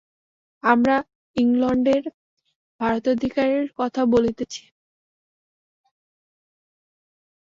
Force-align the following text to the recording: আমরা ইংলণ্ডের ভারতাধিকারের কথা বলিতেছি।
আমরা 0.63 0.95
ইংলণ্ডের 1.37 2.03
ভারতাধিকারের 2.79 3.65
কথা 3.77 4.01
বলিতেছি। 4.05 4.63